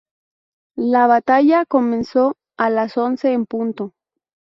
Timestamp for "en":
3.33-3.45